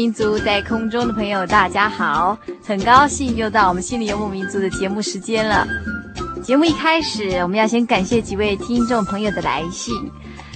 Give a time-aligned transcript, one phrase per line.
[0.00, 2.34] 民族在空中的朋友，大家好，
[2.66, 5.66] 很高兴又到我们心灵游牧民族的节目时间了。
[6.42, 9.94] 节目一开始，我们要先感谢几位听众朋友的来信。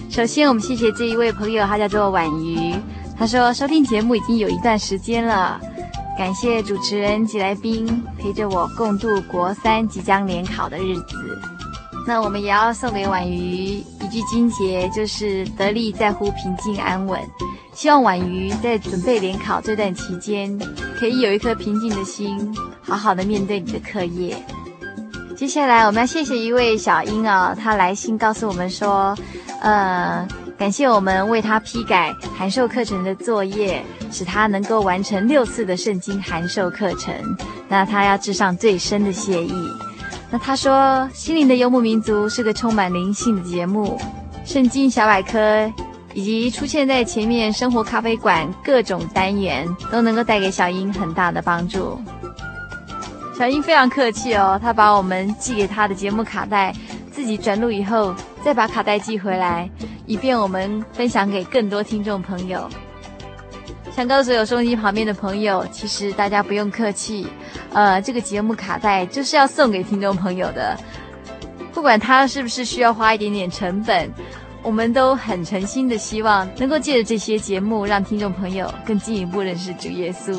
[0.09, 2.75] 首先，我们谢谢这一位朋友，他叫做婉瑜，
[3.19, 5.60] 他说收听节目已经有一段时间了，
[6.16, 11.16] 感谢主持人及来宾陪着我共度国三即将联考的日子。
[12.06, 17.21] 那我们也要送给婉瑜一句金节，就是得力在乎平静安稳。
[17.74, 20.56] 希望婉瑜在准备联考这段期间，
[20.98, 24.36] 可以有一颗平静的心，好好的面对你的课业。
[25.36, 29.16] 接下来，我们要谢谢一位小英啊，她来信告诉我们说，
[29.60, 30.26] 呃，
[30.56, 37.12] 感谢我们为她批改函授课程的作业，使她能够完成六次的圣经函授课程。
[37.68, 39.52] 那她要致上最深的谢意。
[40.30, 44.00] 那她说，心灵的游牧民族是个充满灵性的节目，
[44.44, 45.70] 圣经小百科。
[46.14, 52.00] 以及出现在前面生活咖啡馆各种单元都能够带给小英很大的帮助。
[53.36, 56.72] 小英非常客气哦，她把我们寄给她的节目卡带
[57.10, 58.14] 自己转录以后，
[58.44, 59.69] 再把卡带寄回来，
[60.06, 62.69] 以便我们分享给更多听众朋友。
[63.94, 67.26] 想告诉有收音机旁边的朋友，其实大家不用客气，
[67.72, 70.78] 呃，这个节目卡带就是要送给听众朋友的，
[71.72, 74.08] 不管他是不是需要花一点点成本。
[74.64, 80.34] 我们都很诚心的希望能够借着这些节目，让听众朋友更进一步认识主耶稣，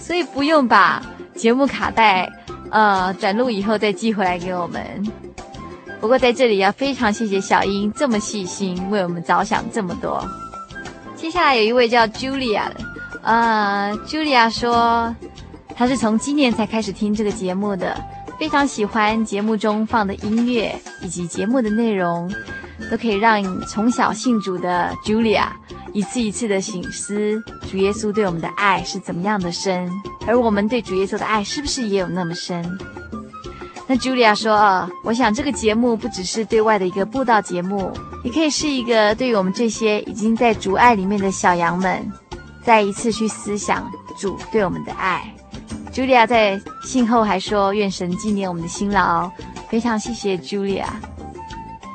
[0.00, 1.02] 所以不用把
[1.34, 2.26] 节目卡带
[2.70, 4.82] 呃转录以后再寄回来给我们。
[6.00, 10.24] 不过在这里要非常谢谢小英这么细心为我们着想这么多。
[11.14, 12.76] 接下来有一位叫 Julia 的，
[13.22, 15.14] 呃，Julia 说
[15.74, 17.98] 她是从今年才开始听这个节目的，
[18.38, 22.30] 非常喜欢节目中放的音乐以及节目的内容。
[22.90, 25.46] 都可以让从小信主的 Julia
[25.94, 29.90] 一次一次的省思主耶稣对我们的爱是怎么样的深，
[30.26, 32.62] 而我们对主耶稣的爱是不是也有那么深？
[33.86, 37.90] 那 Julia 说：“啊，我想这个节目不只是对外的一个布道节目，
[38.22, 42.06] 也可以是一个对于我们这些已经在主爱里面的小羊们，
[42.62, 45.32] 再一次去思想主对我们的爱。”
[45.96, 49.30] Julia 在信后还说：“愿神纪念我们的辛劳。”
[49.70, 50.84] 非常谢谢 Julia。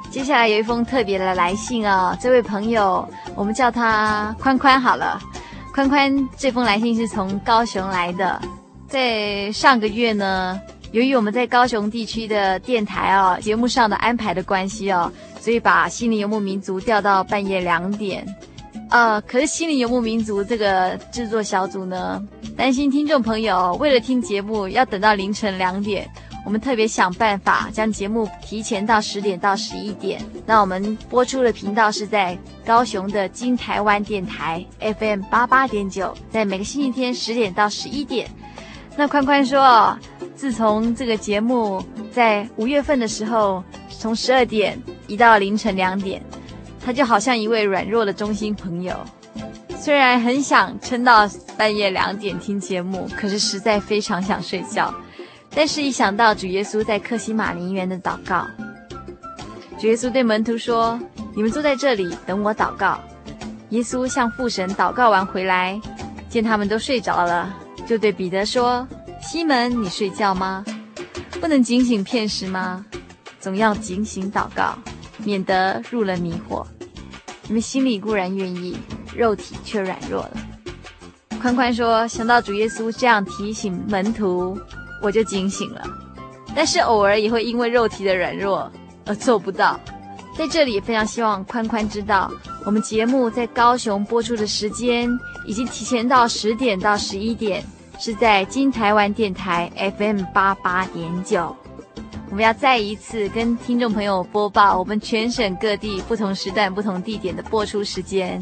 [0.09, 5.21] 接下来有一封特别的来信哦，这位朋友我们叫他宽宽好了。
[5.71, 8.42] 宽宽这封来信是从高雄来的，
[8.88, 10.59] 在上个月呢，
[10.92, 18.25] 由于我们在高雄地区的电台哦，节目上的安排的关系哦，所以把心灵游牧民族调到半夜两点。
[18.91, 22.21] 呃，可是心灵游牧民族这个制作小组呢，
[22.57, 26.07] 担心听众朋友为了听节目要等到凌晨两点。
[26.43, 30.19] 我们特别想办法将节目提前到十点到十一点。
[30.45, 38.27] 那我们播出的频道是在高雄的金台湾电台 FM 八八点九，在每个星期天十点到十一点。
[38.97, 39.97] 那宽宽说，
[40.35, 44.77] 自从这个节目在五月份的时候从十二点
[45.07, 46.21] 移到凌晨两点，
[46.83, 48.95] 他就好像一位软弱的忠心朋友，
[49.80, 54.94] 虽然很想撑到半夜两点听节目，可是实在非常想睡觉。
[55.54, 58.48] 但是，一想到主耶稣在克西马林园的祷告，
[59.78, 60.98] 主耶稣对门徒说
[61.36, 63.00] ：“你们坐在这里等我祷告。”
[63.69, 65.80] 耶稣向父神祷告完回来，
[66.30, 67.54] 见他们都睡着了，
[67.86, 68.88] 就对彼得说
[69.22, 70.63] ：“西门，你睡觉吗？
[71.39, 72.86] 不能警醒片时吗？
[73.39, 74.78] 总要警醒祷告，
[75.23, 76.65] 免得入了迷惑。
[77.47, 78.77] 你们心里固然愿意，
[79.15, 80.31] 肉体却软弱了。”
[81.41, 84.57] 宽宽说：“想到主耶稣这样提醒门徒。”
[85.03, 85.81] 我就警醒了，
[86.56, 88.71] 但是偶尔也会因为肉体的软弱
[89.07, 89.79] 而做不到。
[90.38, 92.31] 在这里非常希望宽宽知道，
[92.63, 95.09] 我们节目在高雄播出的时间
[95.47, 97.65] 已经提前到十点到十一点，
[97.97, 101.56] 是在金台湾电台 FM 八八点九。
[102.31, 108.42] 我们要再一次跟听众朋友播报我们全省各地不同时段、不同地点的播出时间。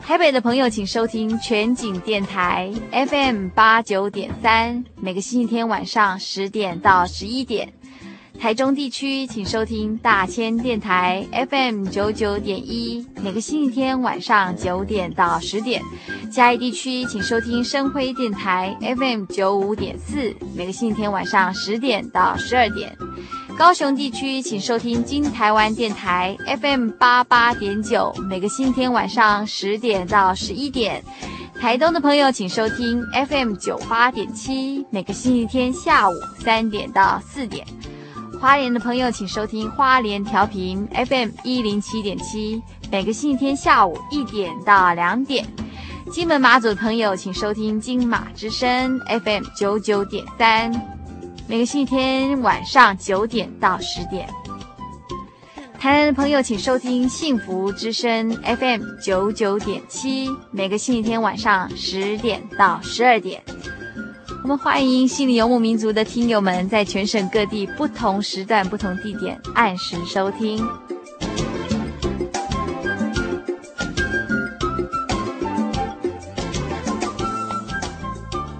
[0.00, 7.72] 台北的朋友，请收听全景电台 FM 八九点三，每个星期天晚上十点到十一点。
[8.40, 15.82] 台中地区，请收听大千电台 FM 九九点一，每个星期天晚上九点到十点。
[16.32, 22.96] 嘉义地区，请收听生辉电台 FM 九五点四，每个星期天晚上十点到十二点。
[23.58, 31.04] 高雄地区，请收听金台湾电台 FM 八八点九，每个星期天晚上十点到十一点。
[31.60, 37.66] 台东的朋友，请收听 FM 九八点七，每个星期天下午三点到四点。
[38.40, 45.46] 花莲的朋友，请收听花莲调频 FM 一零七点七，每个星期天下午一点到两点。
[46.10, 50.72] 金门马祖的朋友，请收听金马之声 FM 九九点三。
[51.46, 54.26] 每个星期天晚上九点到十点，
[55.78, 60.30] 台南的朋友请收听幸福之声 FM 九九点七。
[60.50, 63.42] 每个星期天晚上十点到十二点，
[64.42, 70.66] 我们欢迎心里游牧民族的听友们在全省各地不同时段、不同地点按时收听。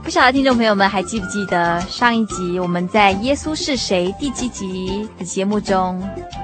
[0.03, 6.03] 不晓得听众朋友们还记不记得上一集我们在《耶稣是谁》第几集的节目中，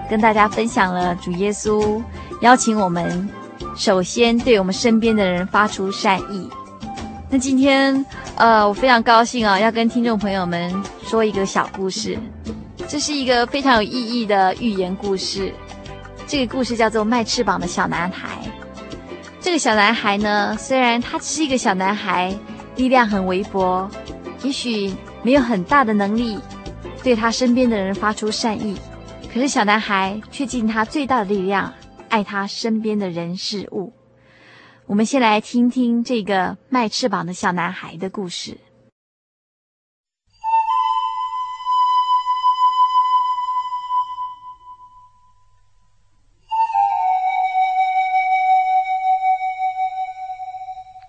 [0.08, 2.02] 跟大家分享了主耶稣
[2.40, 3.28] 邀请我们
[3.76, 6.48] 首先对我们身边的人发出善意。
[7.28, 8.05] 那今天，
[8.37, 12.19] 呃，我非常高兴啊，要跟听众朋友们说一个小故事。
[12.88, 15.52] 这是一个非常有意义的寓言故事。
[16.26, 18.28] 这个故事叫做《卖翅膀的小男孩》。
[19.40, 22.34] 这个小男孩呢，虽然他是一个小男孩。
[22.76, 23.88] 力量很微薄，
[24.43, 26.38] 也许没有很大的能力
[27.02, 28.76] 对他身边的人发出善意，
[29.32, 31.72] 可是小男孩却尽他最大的力量
[32.11, 33.94] 爱他身边的人事物。
[34.88, 38.56] 我们先来听听这个卖翅膀的小男孩的故事。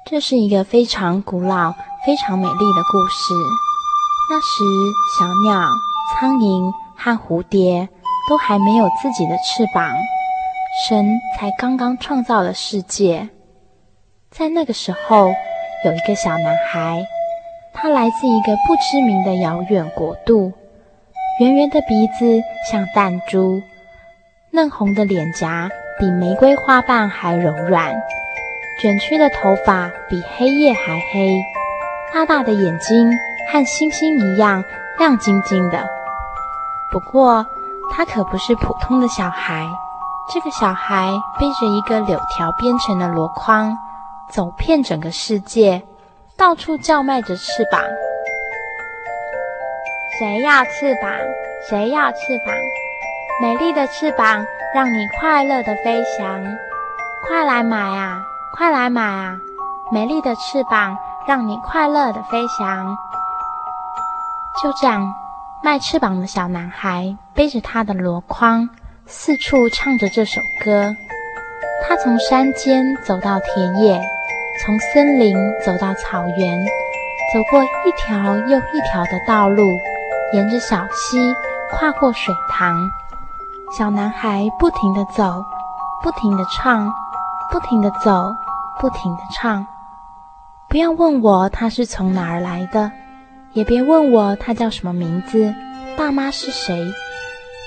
[0.09, 1.71] 这是一个非常古老、
[2.03, 3.35] 非常美丽的故事。
[4.31, 4.63] 那时，
[5.19, 5.69] 小鸟、
[6.15, 7.87] 苍蝇和蝴蝶
[8.27, 9.87] 都还没有自己的翅膀，
[10.89, 11.05] 神
[11.37, 13.29] 才刚刚创造了世界。
[14.37, 15.31] 在那个时候，
[15.83, 17.03] 有一个小男孩，
[17.73, 20.53] 他来自一个不知名的遥远国度，
[21.39, 22.39] 圆圆的鼻子
[22.71, 23.63] 像弹珠，
[24.51, 27.95] 嫩红的脸颊比玫瑰花瓣还柔软。
[28.79, 31.35] 卷曲的头发比黑夜还黑，
[32.13, 33.09] 大大的眼睛
[33.51, 34.63] 和星星一样
[34.99, 35.83] 亮晶晶的。
[36.91, 37.43] 不过，
[37.91, 39.67] 他可不是普通的小孩。
[40.31, 43.75] 这个小孩背着一个柳条编成的箩筐，
[44.29, 45.81] 走遍整个世界，
[46.35, 47.81] 到处叫卖着翅膀。
[50.19, 51.11] 谁要翅膀？
[51.69, 52.55] 谁要翅膀？
[53.41, 56.43] 美丽的翅膀，让你快乐地飞翔。
[57.27, 58.21] 快来买啊！
[58.55, 59.37] 快来买啊！
[59.91, 62.95] 美丽的翅膀，让你快乐地飞翔。
[64.61, 65.13] 就这样，
[65.63, 68.67] 卖翅膀的小男孩背着他的箩筐，
[69.05, 70.95] 四处唱着这首歌。
[71.87, 74.01] 他从山间走到田野，
[74.65, 75.35] 从森林
[75.65, 76.65] 走到草原，
[77.33, 79.63] 走过一条又一条的道路，
[80.33, 81.33] 沿着小溪，
[81.71, 82.89] 跨过水塘。
[83.77, 85.43] 小男孩不停地走，
[86.03, 86.91] 不停地唱，
[87.51, 88.35] 不停地走。
[88.79, 89.65] 不停地唱，
[90.69, 92.91] 不要问我他是从哪儿来的，
[93.53, 95.51] 也别问我他叫什么名字，
[95.97, 96.93] 爸妈是谁。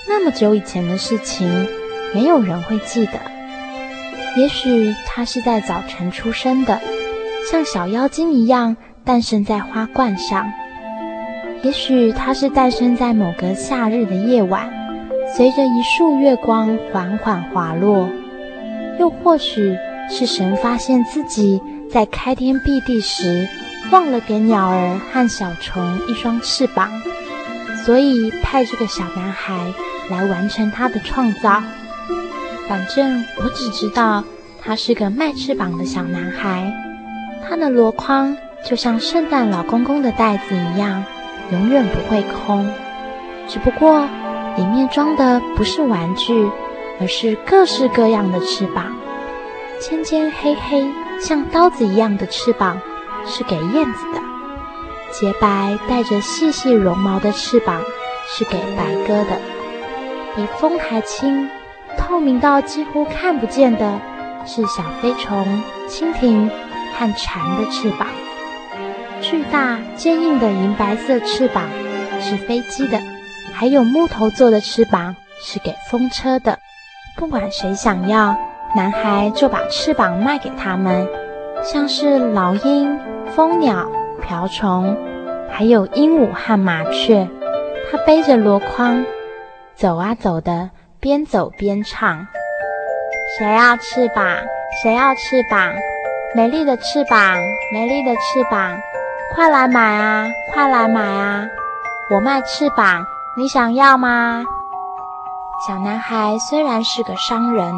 [0.07, 1.67] 那么久以前的事情，
[2.13, 3.19] 没有人会记得。
[4.37, 6.79] 也许他是在早晨出生的，
[7.51, 10.51] 像小妖精一样诞生在花冠上。
[11.63, 14.71] 也许它是诞生在某个夏日的夜晚，
[15.35, 18.07] 随着一束月光缓缓滑落；
[18.99, 19.77] 又或许
[20.09, 21.61] 是神发现自己
[21.91, 23.47] 在开天辟地时
[23.91, 26.89] 忘了给鸟儿和小虫一双翅膀，
[27.85, 29.71] 所以派这个小男孩
[30.09, 31.61] 来完成他的创造。
[32.71, 34.23] 反正我只知道
[34.63, 36.71] 他是个卖翅膀的小男孩，
[37.43, 41.03] 他的箩筐就像圣诞老公公的袋子一样，
[41.51, 42.65] 永远不会空。
[43.45, 44.07] 只不过
[44.55, 46.49] 里面装的不是玩具，
[47.01, 48.95] 而是各式各样的翅膀。
[49.81, 52.79] 尖尖黑黑像刀子一样的翅膀
[53.25, 54.21] 是给燕子的，
[55.11, 57.81] 洁白带着细细绒毛的翅膀
[58.29, 59.41] 是给白鸽的，
[60.37, 61.49] 比风还轻。
[61.97, 63.99] 透明到几乎看不见的，
[64.45, 66.49] 是小飞虫、蜻蜓
[66.97, 68.07] 和蝉的翅膀；
[69.21, 71.63] 巨大坚硬的银白色翅膀
[72.19, 72.99] 是飞机的，
[73.53, 76.59] 还有木头做的翅膀是给风车的。
[77.17, 78.35] 不管谁想要，
[78.75, 81.07] 男孩就把翅膀卖给他们，
[81.63, 82.99] 像是老鹰、
[83.35, 83.89] 蜂鸟、
[84.21, 84.97] 瓢虫，
[85.51, 87.27] 还有鹦鹉和麻雀。
[87.91, 89.05] 他背着箩筐，
[89.75, 90.69] 走啊走的。
[91.01, 92.27] 边走边唱
[93.35, 94.37] ：“谁要翅膀？
[94.83, 95.73] 谁要翅膀？
[96.35, 97.39] 美丽的翅膀，
[97.73, 98.79] 美丽的翅膀，
[99.33, 100.27] 快来买啊！
[100.53, 101.47] 快来买啊！
[102.11, 103.03] 我卖翅膀，
[103.35, 104.43] 你想要吗？”
[105.67, 107.73] 小男孩虽然是个商人，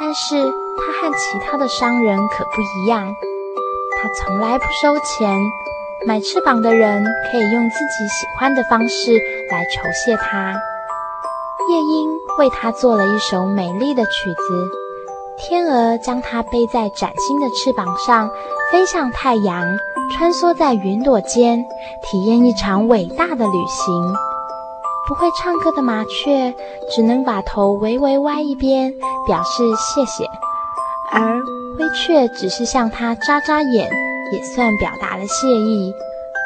[0.00, 3.06] 但是他和其他的商人可不一样，
[4.02, 5.38] 他从来不收钱。
[6.08, 9.12] 买翅膀的人可以用自己喜欢的方式
[9.48, 10.56] 来酬谢他。
[11.68, 12.08] 夜莺
[12.38, 14.68] 为他做了一首美丽的曲子，
[15.36, 18.30] 天鹅将它背在崭新的翅膀上，
[18.72, 19.66] 飞向太阳，
[20.16, 21.62] 穿梭在云朵间，
[22.02, 24.14] 体验一场伟大的旅行。
[25.06, 26.54] 不会唱歌的麻雀
[26.90, 28.92] 只能把头微微歪一边，
[29.26, 30.24] 表示谢谢；
[31.12, 31.38] 而
[31.78, 33.90] 灰雀只是向它眨眨眼，
[34.32, 35.92] 也算表达了谢意。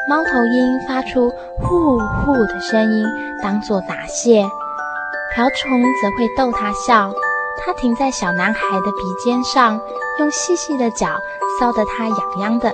[0.09, 3.05] 猫头鹰发出呼呼的声音，
[3.41, 4.45] 当作答谢。
[5.35, 7.11] 瓢虫则会逗他笑，
[7.57, 9.79] 它停在小男孩的鼻尖上，
[10.19, 11.07] 用细细的脚
[11.59, 12.71] 搔得他痒痒的，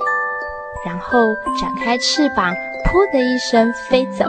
[0.86, 1.20] 然后
[1.60, 2.54] 展开翅膀，
[2.86, 4.26] 噗的一声飞走。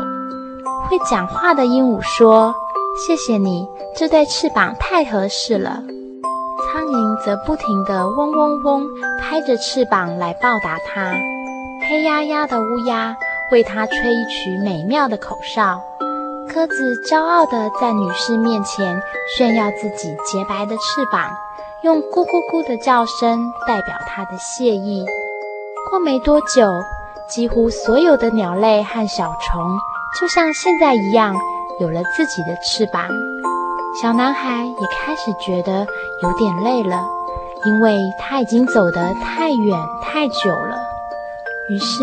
[0.89, 2.55] 会讲话的鹦鹉说
[3.05, 5.83] ：“谢谢你，这对翅膀太合适了。”
[6.73, 8.87] 苍蝇则不停地嗡嗡嗡
[9.21, 11.15] 拍着翅膀来报答它。
[11.89, 13.17] 黑压压的乌鸦
[13.51, 15.81] 为它吹一曲美妙的口哨。
[16.53, 19.01] 鸽子骄傲地在女士面前
[19.37, 21.31] 炫耀自己洁白的翅膀，
[21.85, 23.39] 用咕咕咕的叫声
[23.69, 25.07] 代表它的谢意。
[25.89, 26.83] 过没多久，
[27.29, 29.79] 几乎所有的鸟类和小虫
[30.21, 31.37] 就像现在一样，
[31.79, 33.09] 有了自己的翅膀。
[34.03, 35.87] 小男孩也开始觉得
[36.23, 37.05] 有点累了，
[37.65, 40.77] 因为他已经走得太远太久了。
[41.71, 42.03] 于是，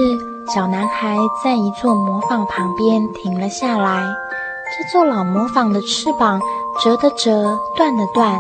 [0.53, 4.07] 小男孩在一座磨坊旁边停了下来。
[4.77, 6.39] 这座老磨坊的翅膀
[6.83, 8.39] 折的折，断的断，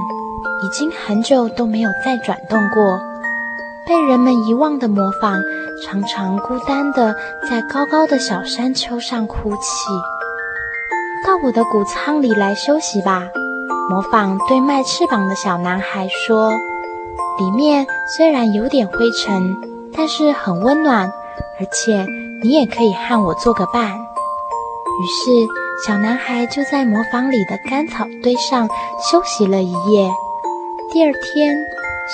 [0.63, 2.99] 已经很久都没有再转动过。
[3.87, 5.41] 被人们遗忘的磨坊，
[5.83, 7.15] 常常孤单地
[7.49, 9.89] 在高高的小山丘上哭泣。
[11.25, 13.23] 到我的谷仓里来休息吧，
[13.89, 16.51] 磨坊对卖翅膀的小男孩说。
[17.39, 19.41] 里面虽然有点灰尘，
[19.91, 21.11] 但是很温暖，
[21.59, 22.05] 而且
[22.43, 23.89] 你也可以和我做个伴。
[23.89, 25.66] 于是。
[25.85, 28.67] 小男孩就在磨坊里的干草堆上
[28.99, 30.09] 休息了一夜。
[30.91, 31.55] 第二天，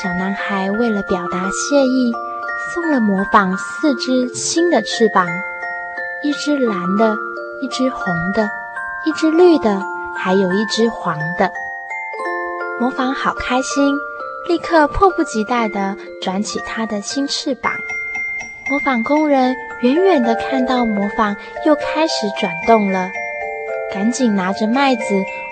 [0.01, 2.12] 小男孩为了表达谢意，
[2.74, 5.25] 送了磨坊四只新的翅膀：
[6.24, 7.15] 一只蓝的，
[7.62, 8.50] 一只红的，
[9.05, 9.82] 一只绿的，
[10.17, 11.50] 还有一只黄的。
[12.82, 13.96] 磨坊好开心，
[14.50, 17.72] 立刻迫不及待地转起他的新翅膀。
[18.70, 23.10] 磨坊工人远远地看到磨坊又开始转动了。
[23.94, 25.04] 赶紧拿着麦子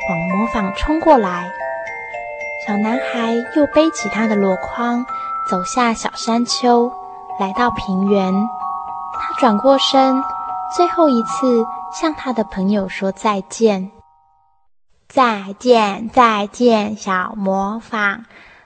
[0.09, 1.51] 往磨坊冲过来。
[2.65, 5.05] 小男孩又背起他的箩筐，
[5.49, 6.91] 走下小山丘，
[7.39, 8.33] 来到平原。
[8.33, 10.23] 他转过身，
[10.75, 13.91] 最后一次向他的朋友说再见。
[15.07, 18.25] 再见，再见，小磨坊，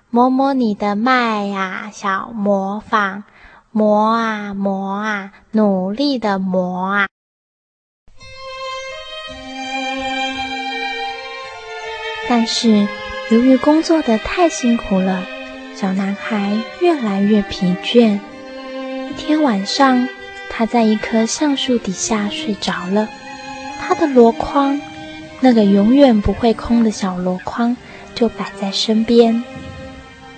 [0.10, 3.24] 磨磨你的麦呀，小磨坊，
[3.72, 7.08] 磨啊磨啊，努力的磨啊。
[12.28, 12.88] 但是，
[13.30, 15.24] 由于工作的太辛苦了，
[15.76, 18.20] 小男孩越来越疲倦。
[19.10, 20.08] 一天晚上，
[20.50, 23.08] 他在一棵橡树底下睡着了。
[23.80, 24.82] 他的箩筐，
[25.40, 27.78] 那个永远不会空的小箩筐，
[28.16, 29.44] 就摆在身边。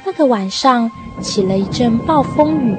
[0.03, 0.91] 那个晚上
[1.21, 2.75] 起了一阵暴风雨，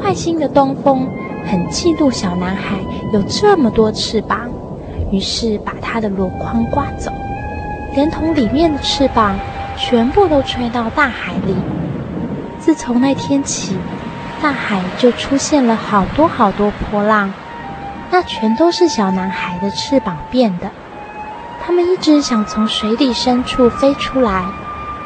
[0.00, 1.08] 坏心的东风
[1.44, 2.78] 很嫉妒小男孩
[3.12, 4.48] 有这么多翅膀，
[5.10, 7.10] 于是把他的箩筐刮走，
[7.94, 9.38] 连同里面的翅膀
[9.76, 11.56] 全部都吹到大海里。
[12.58, 13.76] 自从那天起，
[14.42, 17.32] 大海就出现了好多好多波浪。
[18.10, 20.70] 那全都是小男孩的翅膀变的。
[21.64, 24.46] 他们一直想从水底深处飞出来，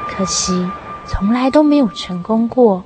[0.09, 0.71] 可惜
[1.07, 2.85] 从来都没有成功过。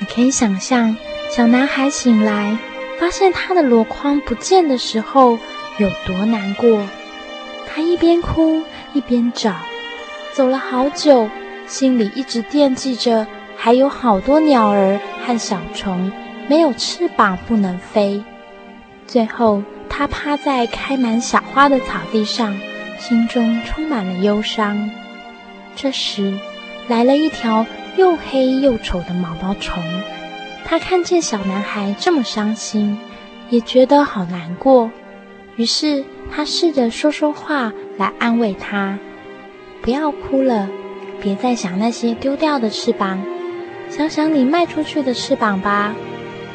[0.00, 0.96] 你可以想象，
[1.30, 2.56] 小男孩醒来，
[2.98, 5.38] 发现他的箩筐不见的时候
[5.78, 6.80] 有多难过。
[7.66, 8.62] 他一边哭
[8.92, 9.54] 一边找，
[10.34, 11.28] 走了好久。
[11.66, 16.10] 心里一直惦记着，还有好多鸟儿和小虫
[16.48, 18.24] 没有翅膀不能飞。
[19.06, 22.58] 最后，他趴在开满小花的草地上，
[22.98, 24.90] 心中充满了忧伤。
[25.76, 26.32] 这时，
[26.88, 27.66] 来了一条
[27.98, 29.82] 又黑又丑的毛毛虫。
[30.70, 32.98] 他看见小男孩这么伤心，
[33.48, 34.90] 也觉得好难过。
[35.56, 38.98] 于是，他试着说说话来安慰他
[39.80, 40.68] ：“不要哭了。”
[41.22, 43.18] 别再想那些丢掉的翅膀，
[43.88, 45.94] 想想你卖出去的翅膀吧。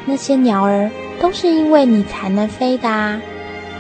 [0.06, 3.20] 那些鸟儿都是因为你才能飞的。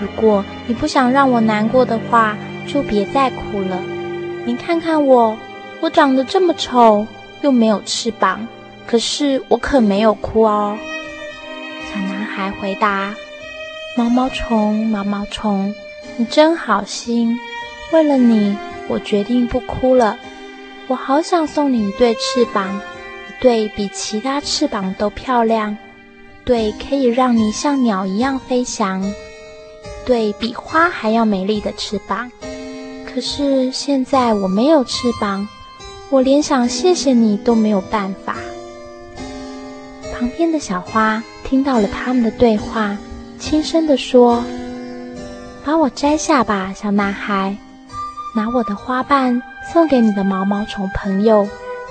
[0.02, 3.80] 如果你不想让我难过的话，就别再哭了。
[4.46, 5.38] 你看看我，
[5.80, 7.06] 我长得这么丑，
[7.42, 8.48] 又没有翅膀，
[8.86, 10.78] 可是我可没有哭哦。
[11.92, 13.14] 小男孩回答
[13.98, 15.74] ：“毛毛虫，毛毛虫，
[16.18, 17.40] 你真好心。
[17.92, 20.18] 为了你，我决定不哭了。”
[20.88, 22.76] 我好想送你一对翅膀，
[23.30, 25.78] 一对比其他翅膀都漂亮，
[26.44, 29.02] 对可以让你像鸟一样飞翔，
[30.06, 32.30] 对比花还要美丽的翅膀。
[33.06, 35.48] 可是现在我没有翅膀，
[36.10, 38.36] 我连想谢谢你都没有办法。
[40.24, 42.96] 旁边的小花听到了他们的对话，
[43.38, 44.42] 轻声地说
[45.66, 47.58] ：“把我摘下吧，小男孩，
[48.34, 49.42] 拿我的花瓣。”
[49.74, 51.48] 送给你的毛毛虫朋友，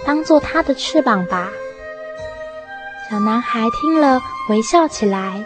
[0.07, 1.51] 当做它的翅膀吧。
[3.11, 5.45] 小男孩听了，微笑起来。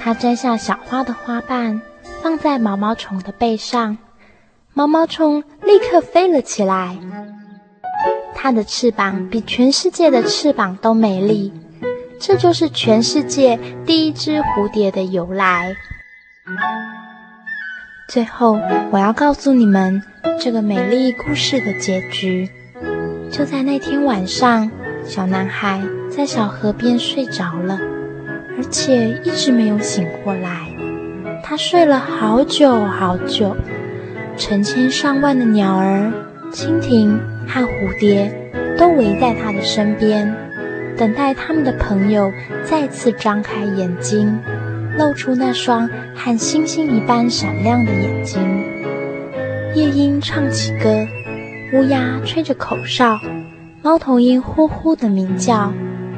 [0.00, 1.82] 他摘下小花的花瓣，
[2.22, 3.98] 放在毛毛虫的背上，
[4.72, 6.96] 毛毛虫立刻飞了起来。
[8.36, 11.52] 它的翅膀比全世界的翅膀都美丽，
[12.20, 15.74] 这就是全世界第一只蝴蝶的由来。
[18.08, 20.02] 最后，我要告诉你们
[20.38, 22.50] 这个美丽故事的结局。
[23.30, 24.70] 就在那天晚上，
[25.02, 25.80] 小男孩
[26.10, 27.78] 在小河边睡着了，
[28.58, 30.68] 而且一直没有醒过来。
[31.42, 33.56] 他睡了好久好久，
[34.36, 36.12] 成千上万的鸟儿、
[36.52, 38.30] 蜻蜓和蝴蝶
[38.76, 40.36] 都围在他的身边，
[41.00, 42.30] 等待他们的朋友
[42.62, 44.38] 再次张开眼睛。
[44.98, 48.42] 露出那双和星星一般闪亮的眼睛。
[49.74, 51.06] 夜莺唱起歌，
[51.72, 53.18] 乌鸦吹着口哨，
[53.80, 55.72] 猫头鹰呼呼地鸣叫，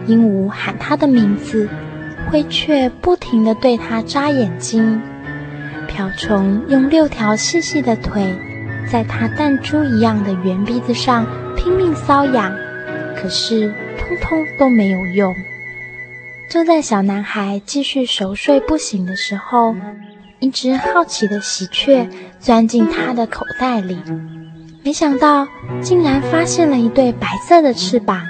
[0.07, 1.69] 鹦鹉喊它的名字，
[2.29, 5.01] 灰雀不停地对它眨眼睛，
[5.87, 8.35] 瓢虫用六条细细的腿
[8.91, 12.53] 在它弹珠一样的圆鼻子上拼命搔痒，
[13.15, 13.73] 可是
[14.09, 15.35] 通通都没有用。
[16.51, 19.75] 就在小男孩继续熟睡不醒的时候，
[20.39, 22.09] 一只好奇的喜鹊
[22.41, 23.97] 钻进他的口袋里，
[24.83, 25.47] 没想到
[25.81, 28.27] 竟然发现了一对白色的翅膀。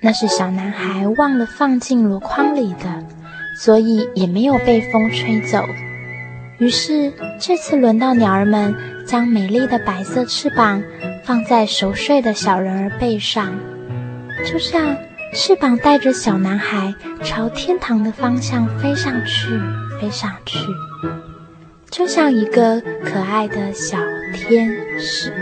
[0.00, 3.04] 那是小男孩忘了放进箩筐里的，
[3.58, 5.64] 所以也没有被风吹走。
[6.58, 8.74] 于是这次轮到鸟儿们
[9.04, 10.82] 将美丽的白色翅膀
[11.24, 13.52] 放在熟睡的小人儿背上，
[14.44, 14.96] 就像。
[15.34, 19.48] 翅膀带着小男孩朝天堂的方向飞上去，
[19.98, 20.58] 飞上去，
[21.90, 23.96] 就像一个可爱的小
[24.34, 25.32] 天使。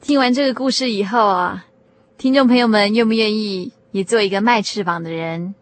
[0.00, 1.66] 听完这个故事以后啊，
[2.18, 5.54] 听众朋友们愿不愿意也做一个卖翅膀的人？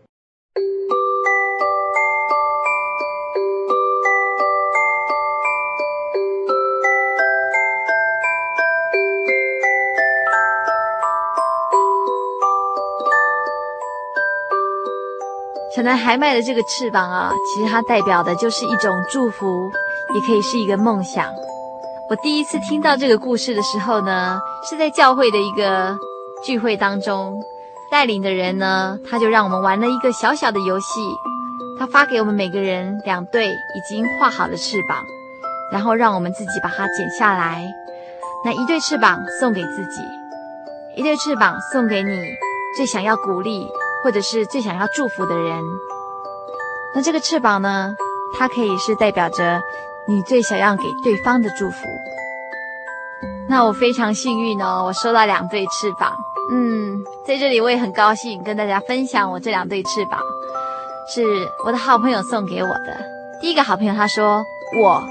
[15.79, 19.71] 可能还卖的这个翅膀啊，其实它代表的就是一种祝福，
[20.13, 21.25] 也可以是一个梦想。
[22.11, 25.97] 我第一次听到这个故事的时候呢，是在教会的一个
[26.45, 27.33] 聚会当中，
[27.93, 30.87] 带领的人呢，他就让我们玩了一个小小的游戏。
[31.79, 34.99] 他发给我们每个人两对已经画好的翅膀，
[35.73, 37.65] 然后让我们自己把它剪下来。
[38.45, 40.03] 那一对翅膀送给自己，
[40.97, 42.19] 一对翅膀送给你
[42.77, 43.65] 最想要鼓励
[44.03, 45.63] 或者是最想要祝福的人。
[46.95, 47.95] 那这个翅膀呢，
[48.39, 49.61] 它可以是代表着。
[50.11, 51.87] 你最想要给对方的祝福，
[53.47, 56.11] 那我非常幸运哦，我收到两对翅膀。
[56.51, 60.19] 嗯，在这里我也很高兴跟大家分享我这两对翅膀，
[61.15, 61.23] 是
[61.63, 62.97] 我的好朋友送给我的。
[63.43, 64.43] 第一个好朋友他说
[64.83, 65.03] ：“我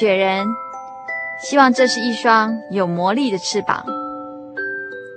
[0.00, 0.44] 雪人
[1.40, 3.84] 希望这是一双有魔力的翅膀，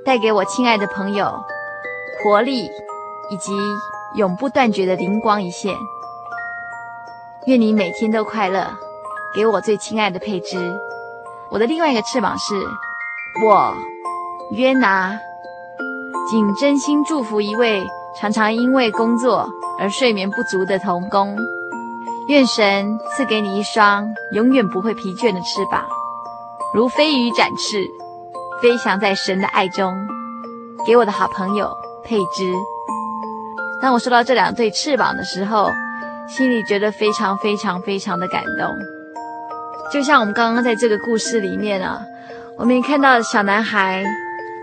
[0.06, 1.44] 带给我亲爱的朋友
[2.24, 2.70] 活力
[3.30, 3.54] 以及
[4.16, 5.76] 永不断绝的灵光一现。
[7.46, 8.68] 愿你每天都快乐。”
[9.36, 10.58] 给我最亲爱的佩芝，
[11.52, 12.56] 我的另外一个翅膀是，
[13.46, 13.72] 我
[14.52, 15.12] 约拿，
[16.32, 17.86] 仅真心祝福一位
[18.20, 21.38] 常常因为工作而睡眠不足的童工，
[22.30, 25.86] 愿神赐给你一双永远不会疲倦的翅膀，
[26.74, 27.84] 如飞鱼展翅，
[28.60, 29.94] 飞翔在神的爱中。
[30.88, 31.70] 给我的好朋友
[32.04, 32.54] 佩芝，
[33.82, 35.72] 当我收到这两对翅膀的时候，
[36.28, 38.76] 心里觉得非常非常非常的感动。
[39.94, 42.02] 就像我们刚刚在这个故事里面啊，
[42.58, 44.04] 我们也看到小男孩，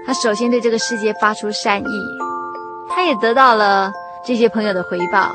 [0.06, 2.18] 他首先对这个世界发出善意，
[2.90, 3.90] 他也得到了
[4.26, 5.34] 这些朋友的回报。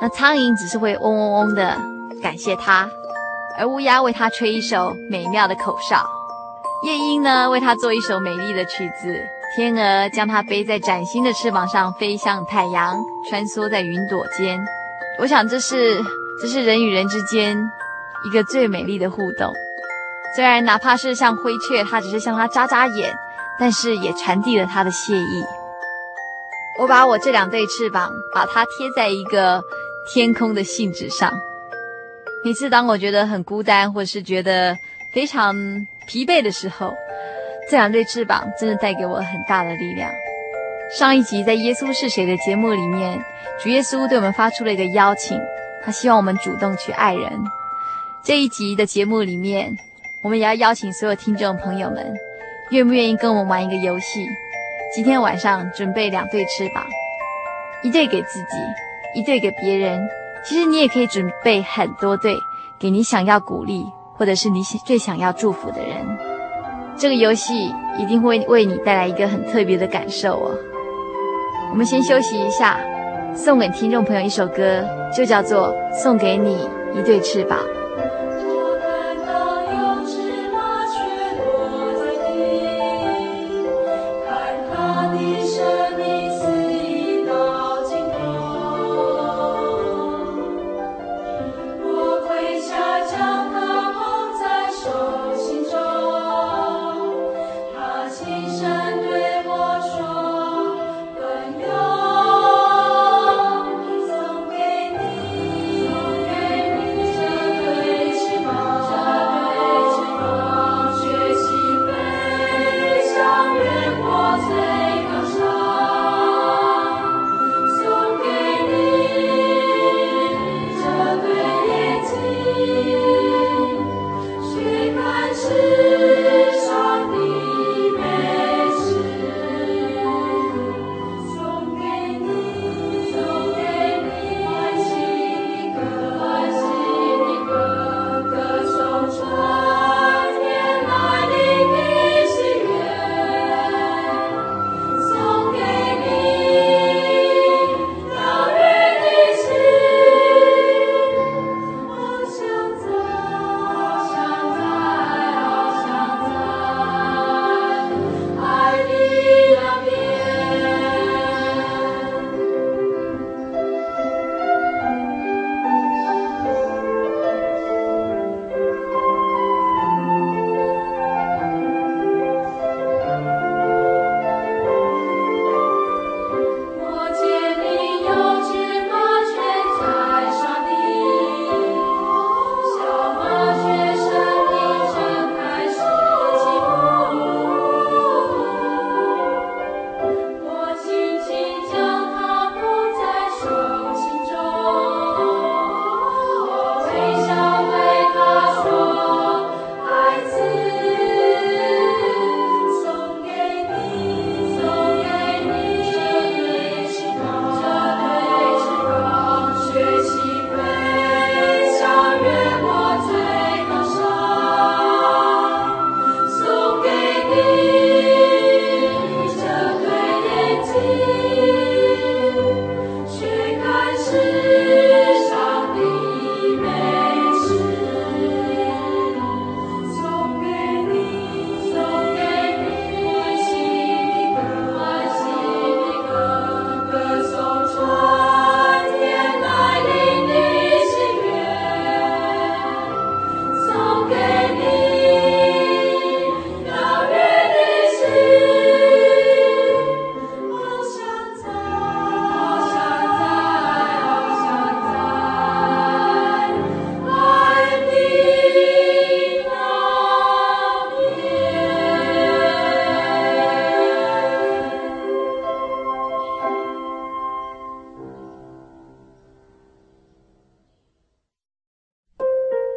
[0.00, 1.76] 那苍蝇只是会嗡嗡嗡的
[2.22, 2.88] 感谢他，
[3.56, 6.04] 而乌鸦为他吹一首美妙的口哨，
[6.84, 9.14] 夜莺呢为他做一首美丽的曲子，
[9.54, 14.58] 天鹅将它背在崭新的翅膀上飞向太阳，穿梭在云朵间。
[15.18, 16.02] 我想这是
[16.40, 17.70] 这是人与人之间。
[18.22, 19.52] 一个最美丽的互动，
[20.36, 23.12] 虽然哪怕是像灰雀，它只是向它眨眨眼，
[23.58, 25.44] 但是也传递了它的谢意。
[26.78, 29.60] 我把我这两对翅膀，把它贴在一个
[30.06, 31.36] 天空的信纸上。
[32.44, 34.78] 每次当我觉得很孤单，或是觉得
[35.12, 36.94] 非常疲惫的时候，
[37.72, 40.12] 这两对翅膀真的带给我很大的力量。
[40.98, 43.18] 上一集在《耶稣是谁》的节目里面，
[43.62, 45.40] 主耶稣对我们发出了一个邀请，
[45.82, 47.32] 他希望我们主动去爱人。
[48.22, 49.74] 这一集的节目里面，
[50.20, 52.12] 我们也要邀请所有听众朋友们，
[52.72, 54.28] 愿不愿意跟我们玩一个游戏？
[54.94, 56.84] 今天晚上准备两对翅膀，
[57.82, 59.98] 一对给自己，一对给别人。
[60.44, 62.36] 其实你也可以准备很多对，
[62.78, 63.86] 给你想要鼓励
[64.18, 66.31] 或者是你最想要祝福的人。
[66.96, 70.54] 这个游戏一定会为你带来一个很特别的感受哦。
[71.70, 72.78] 我们先休息一下，
[73.34, 77.58] 送给听众朋友一首歌，就叫做《送给你一对翅膀》。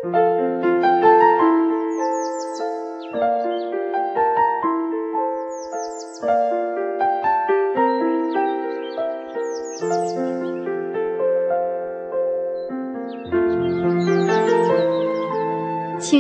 [0.06, 0.14] 亲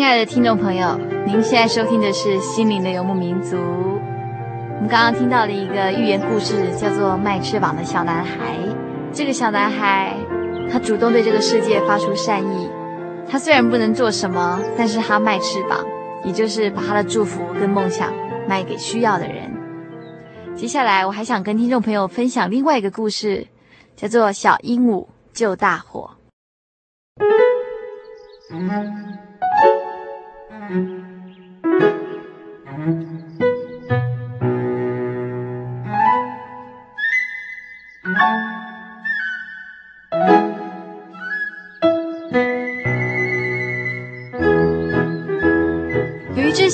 [0.03, 3.55] 爱的听众朋友，您现在收听的是《心灵的游牧民族》。
[3.59, 8.57] 我们刚刚听到了一个寓言故事，叫做《卖翅膀的小男孩》。
[9.11, 10.17] 这个小男孩，
[10.71, 12.67] 他主动对这个世界发出善意。
[13.29, 15.85] 他虽然不能做什么，但是他卖翅膀，
[16.23, 18.13] 也就是把他的祝福跟梦想
[18.47, 19.51] 卖给需要的人。
[20.55, 23.45] 接下来，我还想跟听众朋友分享另外一个故事，
[23.95, 26.09] 叫做《小鹦鹉救大火》。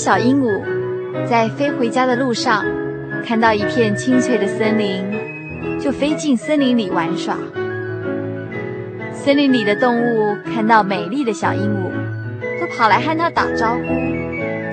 [0.03, 0.59] 小鹦鹉
[1.27, 2.65] 在飞回家的路上，
[3.23, 5.05] 看到一片青翠的森林，
[5.79, 7.37] 就飞进森林里玩耍。
[9.13, 11.91] 森林里的动物看到美丽的小鹦鹉，
[12.59, 13.83] 都跑来和它打招呼，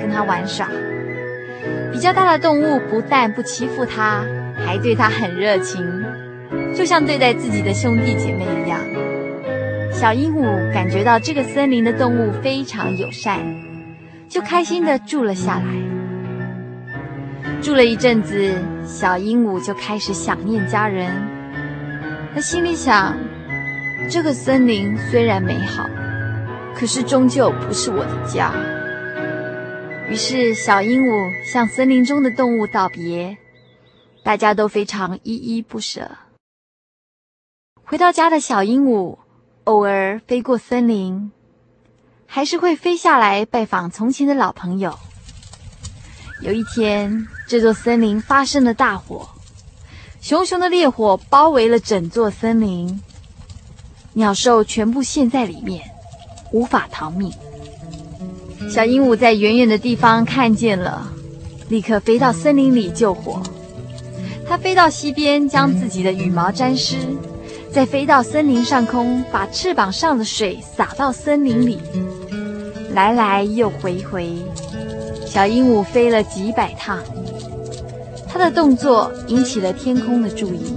[0.00, 0.66] 跟它玩耍。
[1.92, 4.24] 比较大的动物不但不欺负它，
[4.56, 5.86] 还对它很热情，
[6.74, 8.80] 就像对待自己的兄弟姐妹一样。
[9.92, 13.40] 小鹦鹉感觉到这个森林的动物非常友善，
[14.28, 15.64] 就开心地住了下来。
[17.60, 18.54] 住了一阵子，
[18.86, 21.10] 小鹦鹉就开始想念家人。
[22.34, 23.16] 他心里想：
[24.10, 25.88] 这个森林虽然美好，
[26.74, 28.52] 可是终究不是我的家。
[30.08, 33.36] 于是，小鹦鹉向森林中的动物道别，
[34.22, 36.10] 大家都非常依依不舍。
[37.82, 39.18] 回到家的小鹦鹉，
[39.64, 41.32] 偶尔飞过森林，
[42.30, 44.96] 还是会飞下来拜访从前的老朋友。
[46.42, 49.26] 有一天，这座森林发生了大火，
[50.20, 53.02] 熊熊的烈火包围了整座森林，
[54.12, 55.82] 鸟兽全部陷在里面，
[56.52, 57.32] 无法逃命。
[58.70, 61.10] 小鹦鹉在远远的地方看见了，
[61.70, 63.42] 立刻飞到森林里救火。
[64.46, 66.96] 它飞到溪边，将自己的羽毛沾湿，
[67.72, 71.78] 再飞到森林上空，把翅膀上的水洒到森林里，
[72.92, 74.34] 来来又回回。
[75.26, 76.98] 小鹦鹉飞了几百趟，
[78.26, 80.74] 它的动作引起了天空的注意。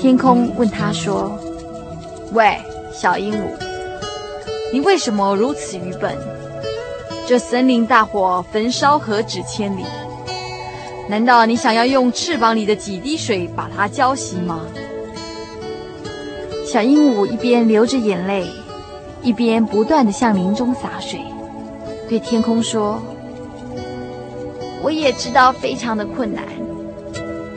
[0.00, 1.36] 天空问它说
[2.32, 2.56] ：“喂，
[2.94, 3.48] 小鹦鹉，
[4.72, 6.16] 你为什么如此愚笨？
[7.26, 9.82] 这森林大火焚烧何止千里，
[11.08, 14.60] 难道你想要用翅膀里的几滴水把它浇熄吗？”
[16.76, 18.44] 小鹦鹉一边流着眼泪，
[19.22, 21.18] 一边不断地向林中洒水，
[22.06, 23.00] 对天空说。
[24.82, 26.44] 我也知道非常的困难，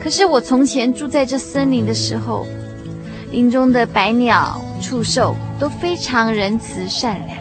[0.02, 2.46] 可是我从前住在这森林的时候，
[3.30, 7.38] 林中的百鸟、畜兽都非常仁慈善良，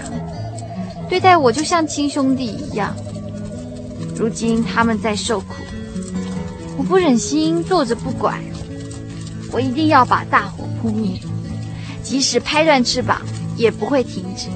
[1.08, 2.94] 对待我就像亲兄弟一样。
[4.18, 5.54] 如今他们在受苦，
[6.78, 8.38] 我不忍心坐着不管，
[9.54, 11.18] 我一定要把大火扑灭，
[12.10, 13.22] 即使拍断翅膀
[13.56, 14.48] 也不会停止。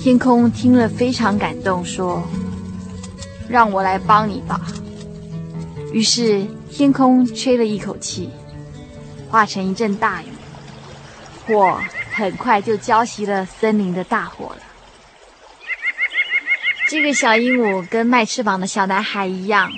[0.00, 2.22] 天空听了非常感动，说。
[3.48, 4.60] 让我来帮你吧。
[5.92, 8.30] 于是天空吹了一口气，
[9.28, 10.26] 化成一阵大雨，
[11.44, 11.80] 火
[12.12, 14.58] 很快就浇熄了森林的大火了。
[16.88, 19.72] 这个小鹦鹉跟卖翅膀的小男孩一样，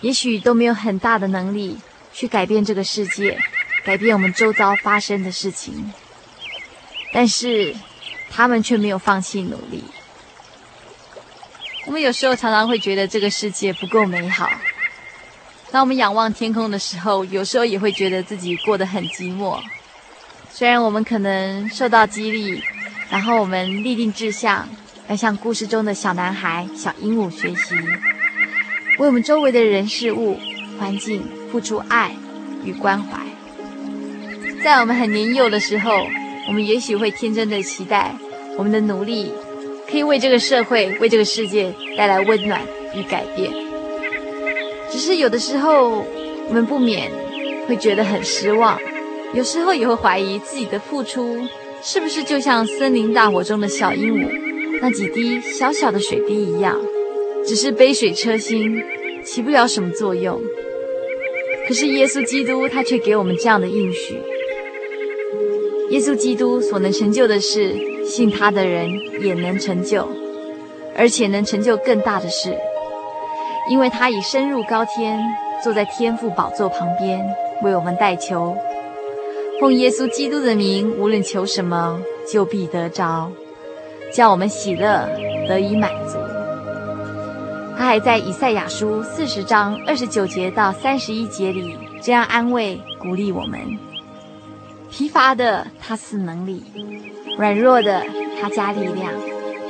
[0.00, 1.76] 也许都没有很大的能力
[2.12, 3.38] 去改变这个世界，
[3.86, 5.92] 改变我们周遭发生的事情，
[7.12, 7.72] 但是
[8.28, 9.84] 他们却没有放弃努力。
[11.84, 14.50] 我们有时候常常会觉得这个世界不够美好。
[15.70, 19.60] 当我们仰望天空的时候，有时候也会觉得自己过得很寂寞。
[20.50, 22.60] 虽然我们可能受到激励，
[23.08, 24.68] 然后我们立定志向，
[25.06, 27.76] 要向故事中的小男孩、小鹦鹉学习，
[28.98, 30.40] 为我们周围的人事物、
[30.76, 31.22] 环境
[31.52, 32.16] 付出爱
[32.64, 33.20] 与关怀。
[34.66, 35.92] 在我们很年幼的时候，
[36.48, 38.12] 我们也许会天真的期待
[38.58, 39.30] 我们的努力。
[39.88, 42.60] 可以为这个社会、为这个世界带来温暖
[42.92, 43.48] 与改变。
[44.90, 46.04] 只是有的时候，
[46.48, 47.08] 我们不免
[47.68, 48.76] 会觉得很失望，
[49.34, 51.46] 有时候也会怀疑自己的付出
[51.80, 54.28] 是不是就像森林大火中的小鹦鹉
[54.82, 56.76] 那几滴小小的水滴一样，
[57.46, 58.82] 只是杯水车薪，
[59.24, 60.42] 起不了什么作用。
[61.68, 64.18] 可是耶稣基督他却给我们这样的应许：
[65.90, 67.76] 耶稣基督所能成就的事。
[68.06, 68.88] 信他的人
[69.20, 70.06] 也能成就，
[70.96, 72.56] 而且能成就更大的事，
[73.68, 75.18] 因为他已升入高天，
[75.60, 77.20] 坐在天父宝座旁边，
[77.64, 78.56] 为我们代求。
[79.60, 83.28] 奉耶稣基督的名，无论求什么，就必得着，
[84.12, 85.08] 叫我们喜乐
[85.48, 86.16] 得以满足。
[87.76, 93.60] 他还在以赛亚书四十章二十九节到三十一节里这样安慰鼓励我们：
[94.96, 96.62] 疲乏的他似能力，
[97.36, 98.02] 软弱的
[98.40, 99.12] 他加力量，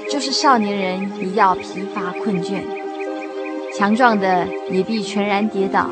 [0.09, 2.61] 就是少年人也要疲乏困倦，
[3.77, 5.91] 强壮的也必全然跌倒。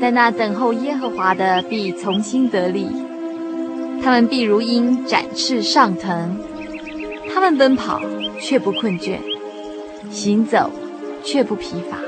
[0.00, 2.86] 但那等候耶和华的必从新得力，
[4.00, 6.38] 他们必如鹰展翅上腾，
[7.28, 8.00] 他们奔跑
[8.40, 9.16] 却不困倦，
[10.12, 10.70] 行走。
[11.24, 11.98] 却不疲乏。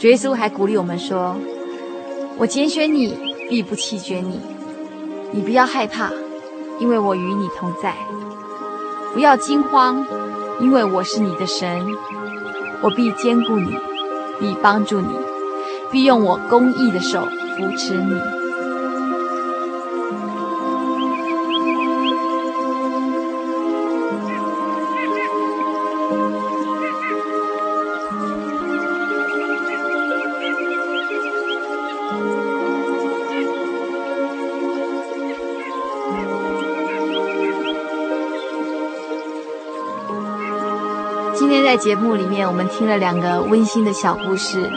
[0.00, 1.36] 耶稣还鼓励我们说
[2.38, 4.40] ：“我拣选你，必不弃绝你。
[5.32, 6.10] 你不要害怕，
[6.78, 7.90] 因为我与你同在；
[9.12, 10.06] 不要惊慌，
[10.60, 11.84] 因为我是你的神。
[12.80, 13.76] 我必坚固你，
[14.38, 15.08] 必帮助你，
[15.90, 18.14] 必用我公义的手扶持你。”
[41.80, 44.70] 节目里面，我们听了两个温馨的小故事。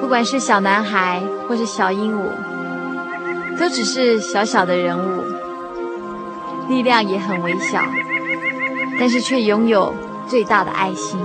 [0.00, 5.24] 不管是小男孩或是小鹦鹉，都只是小小的人物，
[6.68, 7.82] 力量也很微小，
[9.00, 9.92] 但是却拥有
[10.28, 11.18] 最大的爱心。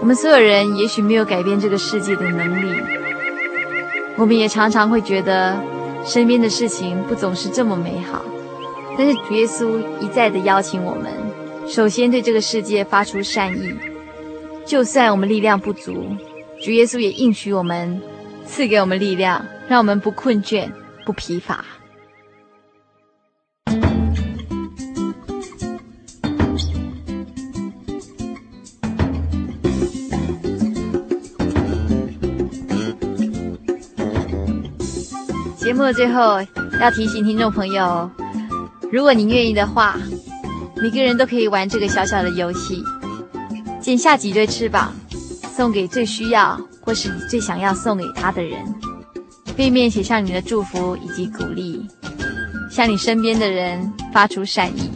[0.00, 2.74] 我们所有人也许没有改变这个世界的能力，
[4.16, 5.54] 我们也常常会觉得
[6.02, 8.24] 身边的事情不总是这么美好。
[8.96, 11.33] 但是主耶稣一再的邀请我们。
[11.66, 13.74] 首先，对这个世界发出善意，
[14.64, 15.92] 就算我们力量不足，
[16.62, 18.00] 主耶稣也应许我们，
[18.46, 20.70] 赐给我们力量，让我们不困倦、
[21.04, 21.64] 不疲乏。
[35.56, 36.40] 节目的最后，
[36.80, 38.08] 要提醒听众朋友，
[38.92, 39.98] 如果您愿意的话。
[40.76, 42.82] 每个人都可以玩这个小小的游戏，
[43.80, 44.92] 剪下几对翅膀，
[45.54, 48.62] 送给最需要或是你最想要送给他的人。
[49.56, 51.86] 背面写上你的祝福以及鼓励，
[52.70, 54.90] 向你身边的人发出善意。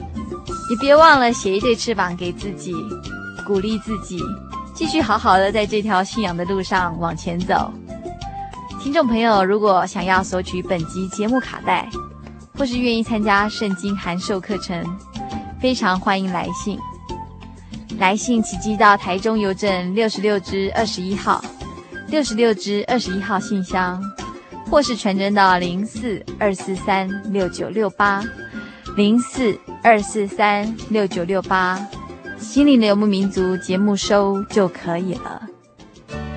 [0.71, 2.75] 也别忘了写一对翅膀给自己，
[3.47, 4.21] 鼓励自己，
[4.75, 7.73] 继续好好的在这条信仰的路上往前走。
[8.83, 11.89] 听众朋友，如果想要索取本集节目卡带，
[12.57, 14.85] 或是愿意参加圣经函授课程。
[15.61, 16.79] 非常欢迎来信，
[17.99, 21.45] 来信请寄到台中邮政六十六支二十一号，
[22.07, 24.01] 六十六支二十一号信箱，
[24.71, 28.23] 或是传真到零四二四三六九六八，
[28.97, 31.85] 零四二四三六九六八，
[32.39, 35.43] 心灵的游牧民族节目收就可以了。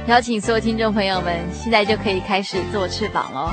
[0.08, 3.52] 邀请所有听众朋友们，现在就可以开始做翅膀喽。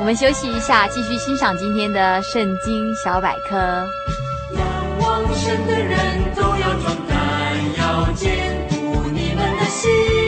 [0.00, 3.86] 我们休息一下，继续欣赏今天的圣经小百科。
[5.46, 7.16] 神的人都要壮胆，
[7.78, 10.25] 要坚固你们的心。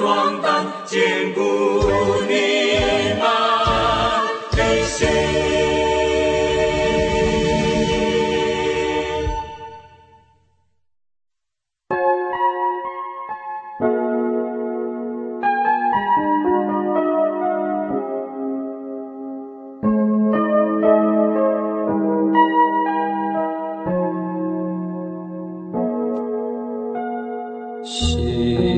[0.00, 1.42] 壮扮，坚固
[2.26, 2.32] 你
[3.20, 3.22] 们
[4.56, 5.06] 的心。
[27.84, 28.69] 心。